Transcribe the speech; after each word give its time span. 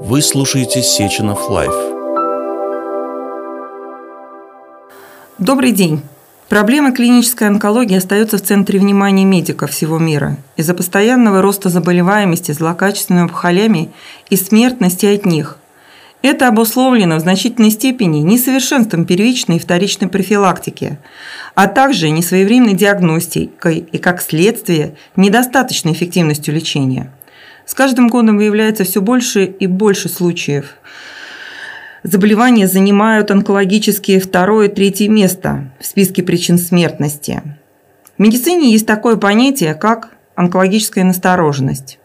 Вы 0.00 0.22
слушаете 0.22 0.82
Сеченов 0.82 1.48
Live. 1.48 1.72
Добрый 5.38 5.70
день. 5.70 6.02
Проблема 6.48 6.92
клинической 6.92 7.46
онкологии 7.46 7.96
остается 7.96 8.38
в 8.38 8.42
центре 8.42 8.80
внимания 8.80 9.24
медиков 9.24 9.70
всего 9.70 9.98
мира 9.98 10.36
из-за 10.56 10.74
постоянного 10.74 11.42
роста 11.42 11.68
заболеваемости 11.68 12.50
злокачественными 12.50 13.26
опухолями 13.26 13.92
и 14.30 14.36
смертности 14.36 15.06
от 15.06 15.24
них. 15.26 15.58
Это 16.22 16.48
обусловлено 16.48 17.16
в 17.16 17.20
значительной 17.20 17.70
степени 17.70 18.18
несовершенством 18.18 19.04
первичной 19.06 19.56
и 19.56 19.60
вторичной 19.60 20.08
профилактики, 20.08 20.98
а 21.54 21.68
также 21.68 22.10
несвоевременной 22.10 22.74
диагностикой 22.74 23.78
и, 23.92 23.98
как 23.98 24.20
следствие, 24.20 24.96
недостаточной 25.14 25.92
эффективностью 25.92 26.52
лечения– 26.52 27.12
с 27.66 27.74
каждым 27.74 28.08
годом 28.08 28.36
выявляется 28.36 28.84
все 28.84 29.00
больше 29.00 29.44
и 29.44 29.66
больше 29.66 30.08
случаев. 30.08 30.76
Заболевания 32.02 32.68
занимают 32.68 33.30
онкологические 33.30 34.20
второе 34.20 34.68
и 34.68 34.74
третье 34.74 35.08
место 35.08 35.72
в 35.80 35.86
списке 35.86 36.22
причин 36.22 36.58
смертности. 36.58 37.42
В 38.18 38.22
медицине 38.22 38.70
есть 38.70 38.86
такое 38.86 39.16
понятие, 39.16 39.74
как 39.74 40.10
онкологическая 40.34 41.04
настороженность. 41.04 41.98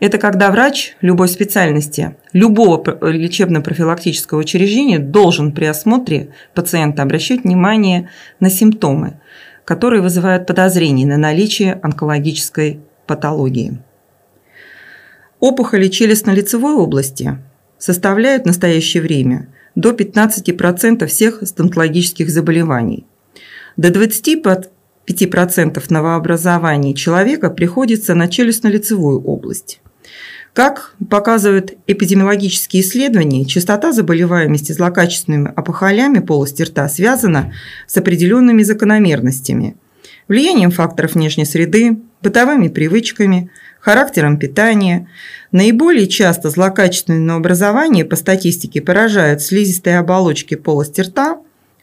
Это 0.00 0.18
когда 0.18 0.50
врач 0.50 0.96
любой 1.00 1.28
специальности, 1.28 2.16
любого 2.32 2.82
лечебно-профилактического 3.08 4.38
учреждения 4.38 4.98
должен 4.98 5.52
при 5.52 5.66
осмотре 5.66 6.30
пациента 6.54 7.02
обращать 7.02 7.44
внимание 7.44 8.08
на 8.40 8.50
симптомы, 8.50 9.20
которые 9.64 10.02
вызывают 10.02 10.46
подозрение 10.46 11.06
на 11.06 11.18
наличие 11.18 11.78
онкологической 11.82 12.80
патологии. 13.06 13.78
Опухоли 15.42 15.88
челюстно-лицевой 15.88 16.74
области 16.74 17.36
составляют 17.76 18.44
в 18.44 18.46
настоящее 18.46 19.02
время 19.02 19.48
до 19.74 19.90
15% 19.90 21.04
всех 21.06 21.42
стоматологических 21.44 22.30
заболеваний. 22.30 23.06
До 23.76 23.88
25% 23.88 25.84
новообразований 25.88 26.94
человека 26.94 27.50
приходится 27.50 28.14
на 28.14 28.28
челюстно-лицевую 28.28 29.20
область. 29.24 29.80
Как 30.52 30.94
показывают 31.10 31.72
эпидемиологические 31.88 32.84
исследования, 32.84 33.44
частота 33.44 33.90
заболеваемости 33.90 34.70
злокачественными 34.70 35.52
опухолями 35.56 36.20
полости 36.20 36.62
рта 36.62 36.88
связана 36.88 37.52
с 37.88 37.96
определенными 37.96 38.62
закономерностями, 38.62 39.74
влиянием 40.28 40.70
факторов 40.70 41.14
внешней 41.14 41.46
среды, 41.46 41.98
бытовыми 42.22 42.68
привычками, 42.68 43.50
характером 43.82 44.38
питания. 44.38 45.08
Наиболее 45.50 46.06
часто 46.06 46.50
злокачественные 46.50 47.36
образования 47.36 48.04
по 48.04 48.16
статистике 48.16 48.80
поражают 48.80 49.42
слизистые 49.42 49.98
оболочки 49.98 50.54
полости 50.54 51.00
рта, 51.00 51.38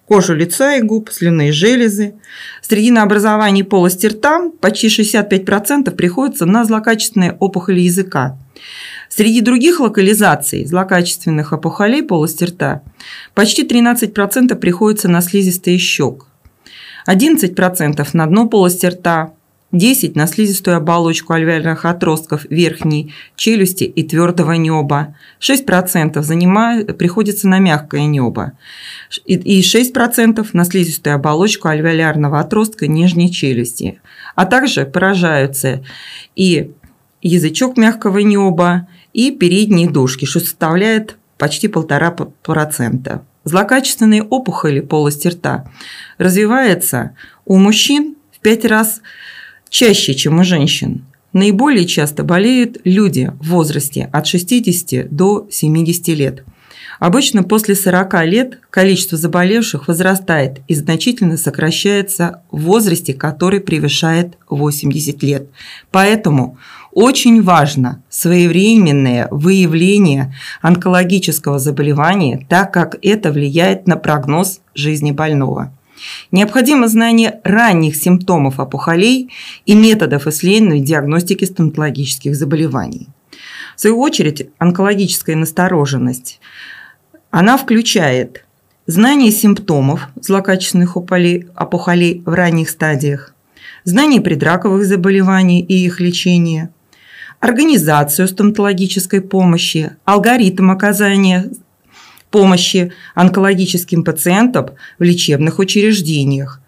кожу 0.07 0.33
лица 0.33 0.75
и 0.75 0.81
губ, 0.81 1.11
слюнные 1.11 1.51
железы. 1.51 2.13
Среди 2.61 2.89
наобразований 2.89 3.63
полости 3.63 4.07
рта 4.07 4.49
почти 4.61 4.87
65% 4.87 5.91
приходится 5.91 6.45
на 6.45 6.63
злокачественные 6.63 7.33
опухоли 7.33 7.81
языка. 7.81 8.37
Среди 9.09 9.41
других 9.41 9.81
локализаций 9.81 10.65
злокачественных 10.65 11.51
опухолей 11.51 12.01
полости 12.01 12.45
рта 12.45 12.81
почти 13.33 13.67
13% 13.67 14.55
приходится 14.55 15.09
на 15.09 15.19
слизистые 15.21 15.77
щек, 15.77 16.27
11% 17.07 18.07
на 18.13 18.25
дно 18.25 18.47
полости 18.47 18.85
рта, 18.85 19.33
10 19.71 20.15
на 20.15 20.25
слизистую 20.25 20.77
оболочку 20.77 21.33
альвеолярных 21.33 21.85
отростков 21.85 22.45
верхней 22.49 23.13
челюсти 23.35 23.83
и 23.83 24.03
твердого 24.03 24.53
неба, 24.53 25.15
6% 25.39 26.21
занимает, 26.21 26.97
приходится 26.97 27.47
на 27.47 27.59
мягкое 27.59 28.05
небо. 28.05 28.53
И 29.25 29.61
6% 29.61 30.47
на 30.53 30.65
слизистую 30.65 31.15
оболочку 31.15 31.67
альвеолярного 31.67 32.39
отростка 32.39 32.87
нижней 32.87 33.31
челюсти, 33.31 34.01
а 34.35 34.45
также 34.45 34.85
поражаются 34.85 35.83
и 36.35 36.71
язычок 37.21 37.77
мягкого 37.77 38.19
неба, 38.19 38.87
и 39.13 39.31
передние 39.31 39.89
дужки, 39.89 40.25
что 40.25 40.39
составляет 40.39 41.17
почти 41.37 41.67
1,5%. 41.67 43.21
Злокачественные 43.43 44.23
опухоли 44.23 44.81
полости 44.81 45.27
рта 45.29 45.65
развиваются 46.17 47.15
у 47.45 47.57
мужчин 47.57 48.15
в 48.31 48.39
5 48.39 48.65
раз 48.65 49.01
чаще, 49.69 50.13
чем 50.13 50.39
у 50.39 50.43
женщин. 50.43 51.05
Наиболее 51.33 51.85
часто 51.85 52.23
болеют 52.23 52.77
люди 52.83 53.31
в 53.39 53.49
возрасте 53.49 54.09
от 54.11 54.25
60 54.25 55.15
до 55.15 55.47
70 55.49 56.07
лет. 56.09 56.43
Обычно 56.99 57.43
после 57.43 57.75
40 57.75 58.25
лет 58.25 58.59
количество 58.69 59.17
заболевших 59.17 59.87
возрастает 59.87 60.59
и 60.67 60.75
значительно 60.75 61.37
сокращается 61.37 62.41
в 62.51 62.61
возрасте, 62.63 63.13
который 63.13 63.61
превышает 63.61 64.37
80 64.49 65.23
лет. 65.23 65.47
Поэтому 65.91 66.57
очень 66.91 67.41
важно 67.41 68.03
своевременное 68.09 69.29
выявление 69.31 70.35
онкологического 70.61 71.57
заболевания, 71.57 72.45
так 72.49 72.73
как 72.73 72.97
это 73.01 73.31
влияет 73.31 73.87
на 73.87 73.95
прогноз 73.95 74.59
жизни 74.75 75.11
больного. 75.11 75.71
Необходимо 76.31 76.87
знание 76.87 77.39
ранних 77.43 77.95
симптомов 77.95 78.59
опухолей 78.59 79.31
и 79.65 79.75
методов 79.75 80.27
исследования 80.27 80.79
и 80.79 80.83
диагностики 80.83 81.45
стоматологических 81.45 82.35
заболеваний. 82.35 83.09
В 83.75 83.81
свою 83.81 83.99
очередь, 83.99 84.49
онкологическая 84.57 85.35
настороженность, 85.35 86.39
она 87.31 87.57
включает 87.57 88.45
знание 88.87 89.31
симптомов 89.31 90.09
злокачественных 90.19 90.97
опухолей 90.97 92.23
в 92.25 92.33
ранних 92.33 92.69
стадиях, 92.69 93.33
знание 93.83 94.19
предраковых 94.19 94.85
заболеваний 94.85 95.61
и 95.61 95.85
их 95.85 95.99
лечения, 95.99 96.71
организацию 97.39 98.27
стоматологической 98.27 99.21
помощи, 99.21 99.95
алгоритм 100.05 100.71
оказания 100.71 101.49
помощи 102.31 102.91
онкологическим 103.15 104.03
пациентам 104.03 104.71
в 104.97 105.03
лечебных 105.03 105.59
учреждениях 105.59 106.61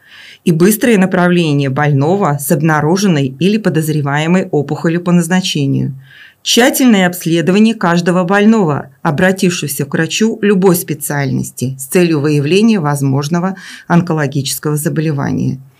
и 0.43 0.51
быстрое 0.51 0.97
направление 0.97 1.69
больного 1.69 2.37
с 2.39 2.51
обнаруженной 2.51 3.35
или 3.39 3.57
подозреваемой 3.57 4.47
опухолью 4.49 5.01
по 5.01 5.11
назначению, 5.11 5.93
тщательное 6.41 7.07
обследование 7.07 7.75
каждого 7.75 8.23
больного, 8.23 8.89
обратившегося 9.03 9.85
к 9.85 9.93
врачу 9.93 10.39
любой 10.41 10.75
специальности 10.75 11.75
с 11.77 11.85
целью 11.85 12.19
выявления 12.21 12.79
возможного 12.79 13.55
онкологического 13.87 14.77
заболевания– 14.77 15.59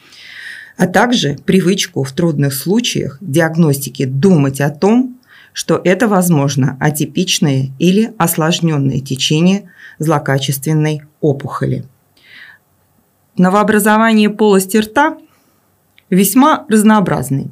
а 0.81 0.87
также 0.87 1.37
привычку 1.45 2.03
в 2.03 2.11
трудных 2.11 2.55
случаях 2.55 3.19
диагностики 3.21 4.05
думать 4.05 4.61
о 4.61 4.71
том, 4.71 5.19
что 5.53 5.81
это 5.83 6.07
возможно 6.07 6.77
атипичное 6.79 7.71
или 7.79 8.13
осложненное 8.17 8.99
течение 8.99 9.69
злокачественной 9.99 11.03
опухоли. 11.19 11.85
Новообразование 13.37 14.29
полости 14.29 14.77
рта 14.77 15.17
весьма 16.09 16.65
разнообразны. 16.69 17.49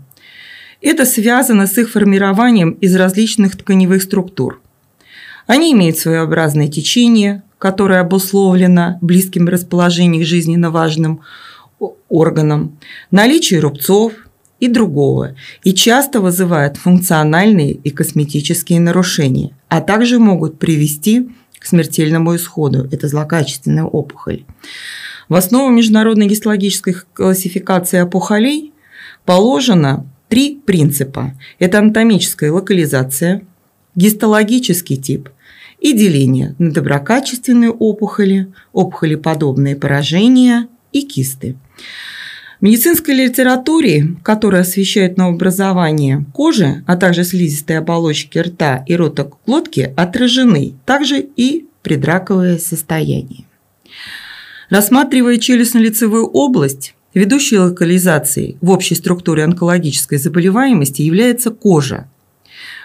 Это 0.82 1.06
связано 1.06 1.68
с 1.68 1.78
их 1.78 1.92
формированием 1.92 2.72
из 2.72 2.96
различных 2.96 3.58
тканевых 3.58 4.02
структур. 4.02 4.62
Они 5.46 5.74
имеют 5.74 5.98
своеобразное 5.98 6.68
течение, 6.68 7.44
которое 7.58 8.00
обусловлено 8.00 8.98
близким 9.02 9.48
расположением 9.48 10.24
к 10.24 10.26
жизненно 10.26 10.72
важным 10.72 11.22
органам, 12.08 12.78
наличие 13.12 13.60
рубцов– 13.60 14.14
и 14.60 14.68
другого, 14.68 15.36
и 15.64 15.74
часто 15.74 16.22
вызывают 16.22 16.78
функциональные 16.78 17.72
и 17.74 17.90
косметические 17.90 18.80
нарушения, 18.80 19.52
а 19.68 19.82
также 19.82 20.20
могут 20.20 20.60
привести 20.60 21.30
к 21.60 21.66
смертельному 21.66 22.36
исходу. 22.36 22.88
Это 22.92 23.08
злокачественная 23.08 23.84
опухоль. 23.84 24.44
В 25.28 25.36
основу 25.36 25.70
международной 25.70 26.28
гистологической 26.28 26.96
классификации 27.14 28.02
опухолей 28.02 28.74
положено 29.26 30.06
три 30.28 30.56
принципа. 30.56 31.34
Это 31.60 31.80
анатомическая 31.80 32.52
локализация, 32.52 33.42
гистологический 33.96 34.98
тип 34.98 35.30
и 35.80 35.94
деление 35.94 36.56
на 36.58 36.72
доброкачественные 36.72 37.72
опухоли, 37.72 38.52
опухоли 38.74 39.16
подобные 39.16 39.76
поражения 39.76 40.68
и 40.92 41.02
кисты. 41.02 41.56
Медицинской 42.62 43.16
литературе, 43.16 44.16
которая 44.22 44.64
освещает 44.64 45.16
новообразование 45.16 46.26
кожи, 46.34 46.84
а 46.88 46.98
также 46.98 47.24
слизистой 47.24 47.78
оболочки 47.78 48.38
рта 48.38 48.84
и 48.86 48.96
рота 48.96 49.32
глотки, 49.46 49.94
отражены 49.96 50.74
также 50.86 51.22
и 51.22 51.68
предраковое 51.84 52.58
состояние. 52.58 53.46
Рассматривая 54.70 55.38
челюстно-лицевую 55.38 56.26
область, 56.26 56.96
ведущей 57.14 57.58
локализацией 57.58 58.58
в 58.60 58.70
общей 58.72 58.96
структуре 58.96 59.46
онкологической 59.46 60.18
заболеваемости 60.18 61.02
является 61.02 61.52
кожа. 61.52 62.10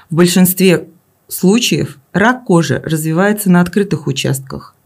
В 0.09 0.15
большинстве 0.15 0.87
случаев 1.26 1.99
рак 2.12 2.44
кожи 2.44 2.81
развивается 2.85 3.50
на 3.50 3.61
открытых 3.61 4.06
участках. 4.06 4.76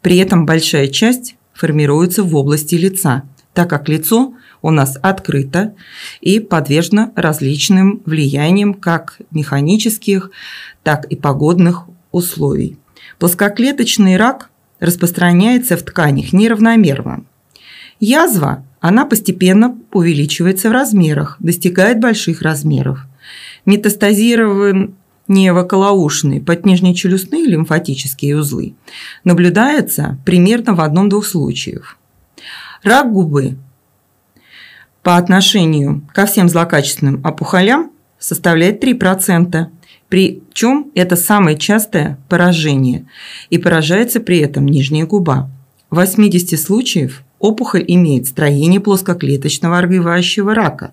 При 0.00 0.16
этом 0.16 0.46
большая 0.46 0.86
часть 0.88 1.36
формируется 1.52 2.22
в 2.22 2.34
области 2.34 2.76
лица, 2.76 3.24
так 3.52 3.68
как 3.68 3.88
лицо 3.88 4.34
у 4.62 4.70
нас 4.70 4.98
открыто 5.02 5.74
и 6.20 6.40
подвержено 6.40 7.12
различным 7.14 8.02
влияниям 8.04 8.74
как 8.74 9.18
механических, 9.30 10.30
так 10.82 11.04
и 11.06 11.16
погодных 11.16 11.84
условий. 12.12 12.76
Плоскоклеточный 13.18 14.16
рак 14.16 14.50
распространяется 14.80 15.76
в 15.76 15.82
тканях 15.82 16.32
неравномерно. 16.32 17.24
Язва, 18.00 18.64
она 18.80 19.04
постепенно 19.04 19.76
увеличивается 19.92 20.68
в 20.68 20.72
размерах, 20.72 21.36
достигает 21.40 22.00
больших 22.00 22.42
размеров. 22.42 23.00
Метастазирование 23.66 24.92
в 25.28 25.56
околоушные 25.56 26.40
поднижнечелюстные 26.40 27.44
лимфатические 27.44 28.38
узлы 28.38 28.74
наблюдается 29.24 30.18
примерно 30.24 30.74
в 30.74 30.80
одном-двух 30.80 31.26
случаях. 31.26 31.96
Рак 32.84 33.12
губы 33.12 33.56
по 35.02 35.16
отношению 35.16 36.02
ко 36.12 36.26
всем 36.26 36.48
злокачественным 36.48 37.24
опухолям 37.24 37.90
составляет 38.18 38.82
3%, 38.82 39.66
причем 40.08 40.90
это 40.94 41.16
самое 41.16 41.56
частое 41.56 42.18
поражение, 42.28 43.06
и 43.50 43.58
поражается 43.58 44.20
при 44.20 44.38
этом 44.38 44.66
нижняя 44.66 45.06
губа. 45.06 45.50
В 45.90 45.96
80 45.96 46.58
случаев 46.60 47.22
опухоль 47.38 47.84
имеет 47.86 48.26
строение 48.26 48.80
плоскоклеточного 48.80 49.78
оргивающего 49.78 50.54
рака 50.54 50.92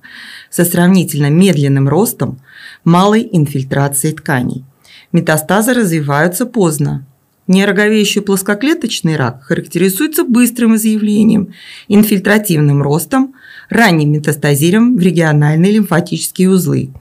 со 0.50 0.63
сравнительно 0.63 1.30
медленным 1.30 1.90
ростом, 1.90 2.40
малой 2.84 3.28
инфильтрацией 3.31 4.13
тканей. 4.13 4.63
Метастазы 5.12 5.74
развиваются 5.74 6.46
поздно. 6.46 7.06
Нероговеющий 7.48 8.22
плоскоклеточный 8.22 9.18
рак 9.18 9.44
характеризуется 9.44 10.24
быстрым 10.24 10.75
изъявлением, 10.75 11.54
инфильтративным 11.88 12.81
ростом, 12.81 13.36
ранним 13.70 14.12
метастазиром 14.12 14.98
в 14.98 15.02
региональные 15.02 15.72
лимфатические 15.72 16.50
узлы– 16.50 16.90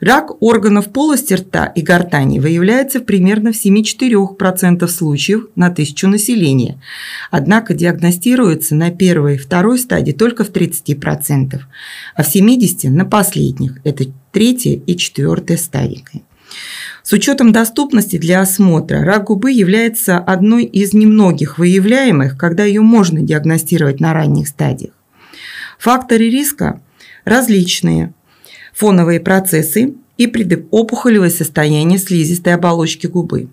Рак 0.00 0.42
органов 0.42 0.92
полости 0.92 1.34
рта 1.34 1.66
и 1.66 1.80
гортани 1.80 2.38
выявляется 2.38 3.00
примерно 3.00 3.52
в 3.52 3.56
7-4% 3.56 4.86
случаев 4.88 5.46
на 5.56 5.70
тысячу 5.70 6.08
населения, 6.08 6.80
однако 7.30 7.74
диагностируется 7.74 8.74
на 8.74 8.90
первой 8.90 9.36
и 9.36 9.38
второй 9.38 9.78
стадии 9.78 10.12
только 10.12 10.44
в 10.44 10.50
30%, 10.50 11.60
а 12.14 12.22
в 12.22 12.34
70% 12.34 12.90
на 12.90 13.04
последних, 13.04 13.78
это 13.84 14.04
третья 14.32 14.78
и 14.86 14.96
четвертая 14.96 15.56
стадии. 15.56 16.04
С 17.02 17.12
учетом 17.12 17.52
доступности 17.52 18.16
для 18.16 18.40
осмотра, 18.40 19.04
рак 19.04 19.24
губы 19.24 19.52
является 19.52 20.18
одной 20.18 20.64
из 20.64 20.94
немногих 20.94 21.58
выявляемых, 21.58 22.38
когда 22.38 22.64
ее 22.64 22.80
можно 22.80 23.20
диагностировать 23.20 24.00
на 24.00 24.14
ранних 24.14 24.48
стадиях. 24.48 24.92
Факторы 25.78 26.30
риска 26.30 26.80
различные– 27.24 28.12
фоновые 28.74 29.20
процессы 29.20 29.94
и 30.16 30.26
предопухолевое 30.26 31.30
состояние 31.30 31.98
слизистой 31.98 32.54
оболочки 32.54 33.06
губы. 33.06 33.48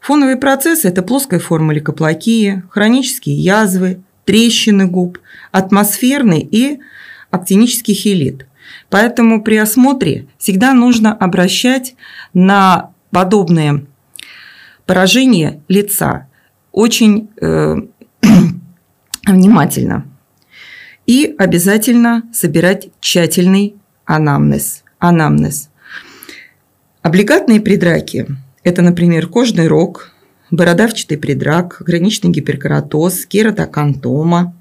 Фоновые 0.00 0.36
процессы– 0.36 0.88
это 0.88 1.02
плоская 1.02 1.40
форма 1.40 1.72
лейкоплакии, 1.72 2.62
хронические 2.70 3.36
язвы, 3.36 4.00
трещины 4.24 4.86
губ, 4.86 5.18
атмосферный 5.52 6.40
и 6.40 6.80
актинический 7.30 7.94
хелит. 7.94 8.46
Поэтому 8.90 9.42
при 9.42 9.56
осмотре 9.56 10.26
всегда 10.38 10.74
нужно 10.74 11.12
обращать 11.12 11.94
на 12.34 12.90
подобные 13.10 13.86
поражения 14.84 15.60
лица 15.68 16.28
очень 16.72 17.28
э, 17.40 17.76
внимательно. 19.26 20.04
И 21.06 21.34
обязательно 21.38 22.24
собирать 22.32 22.88
тщательный 23.00 23.76
анамнез. 24.04 24.82
Анамнез. 24.98 25.70
Облигатные 27.02 27.60
предраки– 27.60 28.26
это, 28.64 28.82
например, 28.82 29.28
кожный 29.28 29.68
рог, 29.68 30.12
бородавчатый 30.50 31.18
предрак, 31.18 31.82
граничный 31.86 32.30
гиперкератоз, 32.30 33.26
кератокантома. 33.26 34.54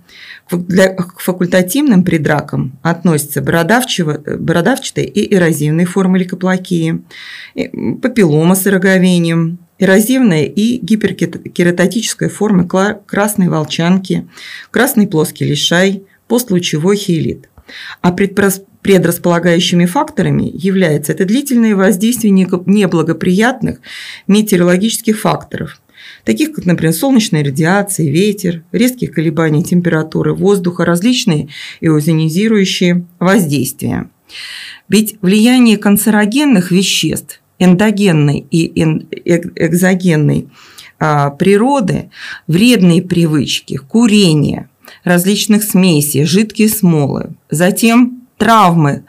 К 0.48 1.20
факультативным 1.20 2.04
предракам 2.04 2.78
относятся 2.84 3.42
бородавчатые 3.42 5.08
и 5.08 5.34
эрозивные 5.34 5.88
формы 5.88 6.20
лейкоплакии, 6.20 7.02
папиллома 8.02 8.54
с 8.54 8.68
роговением, 8.68 9.58
эрозивная 9.80 10.46
и 10.46 10.78
гиперкератотическая 10.78 12.30
формы 12.30 12.68
красной 12.68 13.50
волчанки, 13.50 14.28
красный 14.70 15.08
плоский 15.08 15.46
лишай, 15.46 16.04
постлучевой 16.28 16.96
хейлит. 16.96 17.50
А 18.02 18.12
предрасполагающими 18.12 19.86
факторами 19.86 20.50
является 20.54 21.14
это 21.14 21.26
длительное 21.26 21.76
воздействие 21.76 22.32
неблагоприятных 22.32 23.80
метеорологических 24.28 25.20
факторов, 25.20 25.82
таких 26.24 26.52
как, 26.52 26.66
например, 26.66 26.94
солнечная 26.94 27.44
радиация, 27.44 28.08
ветер, 28.10 28.64
резкие 28.72 29.10
колебания 29.10 29.64
температуры 29.64 30.34
воздуха, 30.36 30.86
различные 30.86 31.50
ионизирующие 31.82 33.06
воздействия. 33.20 34.10
Ведь 34.88 35.18
влияние 35.22 35.78
канцерогенных 35.78 36.72
веществ 36.72 37.42
эндогенной 37.58 38.46
и 38.52 38.68
экзогенной 38.76 40.50
а, 41.00 41.30
природы, 41.32 42.10
вредные 42.48 43.02
привычки, 43.02 43.78
курение, 43.78 44.70
различных 45.04 45.64
смесей, 45.64 46.26
жидкие 46.26 46.70
смолы, 46.70 47.32
затем 47.50 48.22
травмы 48.38 49.06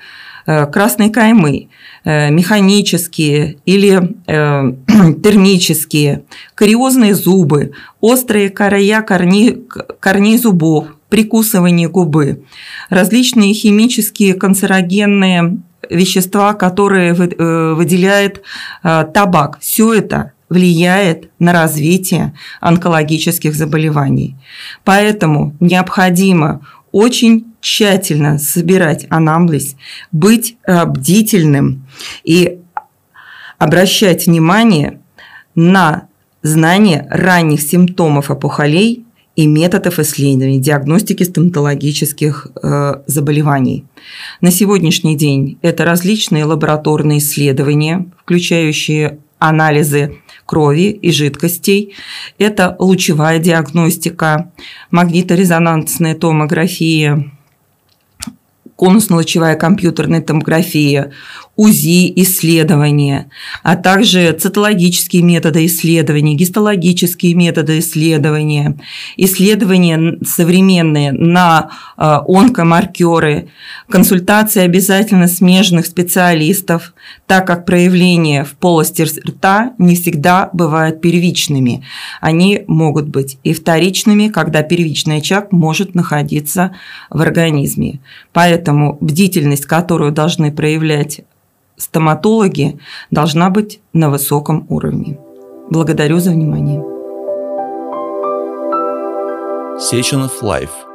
э, 0.46 0.66
красной 0.66 1.10
каймы, 1.10 1.68
э, 2.04 2.30
механические 2.30 3.58
или 3.64 4.16
э, 4.26 4.72
термические, 5.22 6.24
кариозные 6.54 7.14
зубы, 7.14 7.72
острые 8.00 8.50
края 8.50 9.02
корней, 9.02 9.64
корней 10.00 10.38
зубов, 10.38 10.86
прикусывание 11.08 11.88
губы, 11.88 12.44
различные 12.90 13.54
химические 13.54 14.34
канцерогенные 14.34 15.58
вещества, 15.88 16.52
которые 16.54 17.14
выделяет 17.14 18.42
табак. 18.82 19.60
Все 19.60 19.94
это 19.94 20.32
влияет 20.48 21.30
на 21.38 21.52
развитие 21.52 22.34
онкологических 22.60 23.54
заболеваний. 23.54 24.36
Поэтому 24.84 25.54
необходимо 25.60 26.60
очень 26.92 27.46
тщательно 27.60 28.38
собирать 28.38 29.06
анамнез, 29.10 29.76
быть 30.12 30.56
э, 30.66 30.84
бдительным 30.86 31.86
и 32.24 32.60
обращать 33.58 34.26
внимание 34.26 35.00
на 35.54 36.08
знание 36.42 37.06
ранних 37.10 37.60
симптомов 37.60 38.30
опухолей 38.30 39.04
и 39.34 39.46
методов 39.46 39.98
исследований, 39.98 40.60
диагностики 40.60 41.22
стоматологических 41.22 42.48
э, 42.62 42.94
заболеваний. 43.06 43.84
На 44.40 44.50
сегодняшний 44.50 45.16
день 45.16 45.58
это 45.60 45.84
различные 45.84 46.44
лабораторные 46.44 47.18
исследования, 47.18 48.06
включающие 48.22 49.18
анализы 49.38 50.18
крови 50.46 50.90
и 50.90 51.10
жидкостей. 51.10 51.94
Это 52.38 52.76
лучевая 52.78 53.38
диагностика, 53.38 54.52
магниторезонансная 54.90 56.14
томография, 56.14 57.30
конусно-лучевая 58.76 59.56
компьютерная 59.56 60.22
томография, 60.22 61.12
УЗИ 61.56 62.12
исследования, 62.22 63.30
а 63.62 63.76
также 63.76 64.32
цитологические 64.32 65.22
методы 65.22 65.64
исследования, 65.64 66.34
гистологические 66.34 67.34
методы 67.34 67.78
исследования, 67.78 68.78
исследования 69.16 70.18
современные 70.22 71.12
на 71.12 71.70
э, 71.96 72.02
онкомаркеры, 72.02 73.48
консультации 73.88 74.60
обязательно 74.60 75.28
смежных 75.28 75.86
специалистов, 75.86 76.92
так 77.26 77.46
как 77.46 77.64
проявления 77.64 78.44
в 78.44 78.54
полости 78.54 79.02
рта 79.02 79.72
не 79.78 79.96
всегда 79.96 80.50
бывают 80.52 81.00
первичными. 81.00 81.84
Они 82.20 82.64
могут 82.66 83.08
быть 83.08 83.38
и 83.44 83.54
вторичными, 83.54 84.28
когда 84.28 84.62
первичный 84.62 85.18
очаг 85.18 85.52
может 85.52 85.94
находиться 85.94 86.72
в 87.08 87.20
организме. 87.22 88.00
Поэтому 88.34 88.98
бдительность, 89.00 89.64
которую 89.64 90.12
должны 90.12 90.52
проявлять 90.52 91.22
стоматологи 91.76 92.78
должна 93.10 93.50
быть 93.50 93.80
на 93.92 94.10
высоком 94.10 94.66
уровне. 94.68 95.18
Благодарю 95.70 96.18
за 96.18 96.30
внимание. 96.30 96.82
Of 100.24 100.42
Life 100.42 100.85